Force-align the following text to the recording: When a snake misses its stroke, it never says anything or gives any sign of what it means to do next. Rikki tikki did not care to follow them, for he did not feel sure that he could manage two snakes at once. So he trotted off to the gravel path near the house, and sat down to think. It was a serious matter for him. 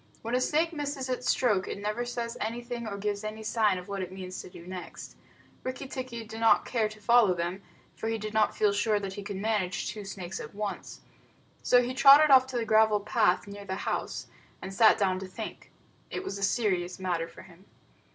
When 0.23 0.33
a 0.33 0.41
snake 0.41 0.73
misses 0.73 1.09
its 1.09 1.29
stroke, 1.29 1.67
it 1.67 1.77
never 1.77 2.05
says 2.05 2.35
anything 2.41 2.87
or 2.87 2.97
gives 2.97 3.23
any 3.23 3.43
sign 3.43 3.77
of 3.77 3.87
what 3.87 4.01
it 4.01 4.11
means 4.11 4.41
to 4.41 4.49
do 4.49 4.65
next. 4.65 5.15
Rikki 5.63 5.87
tikki 5.87 6.23
did 6.23 6.39
not 6.39 6.65
care 6.65 6.89
to 6.89 6.99
follow 6.99 7.35
them, 7.35 7.61
for 7.95 8.07
he 8.09 8.17
did 8.17 8.33
not 8.33 8.57
feel 8.57 8.73
sure 8.73 8.99
that 8.99 9.13
he 9.13 9.21
could 9.21 9.35
manage 9.35 9.89
two 9.89 10.03
snakes 10.03 10.39
at 10.39 10.55
once. 10.55 11.01
So 11.61 11.83
he 11.83 11.93
trotted 11.93 12.31
off 12.31 12.47
to 12.47 12.57
the 12.57 12.65
gravel 12.65 12.99
path 12.99 13.45
near 13.45 13.63
the 13.63 13.75
house, 13.85 14.25
and 14.59 14.73
sat 14.73 14.97
down 14.97 15.19
to 15.19 15.27
think. 15.27 15.69
It 16.09 16.23
was 16.23 16.39
a 16.39 16.43
serious 16.43 16.97
matter 16.97 17.27
for 17.27 17.43
him. 17.43 17.65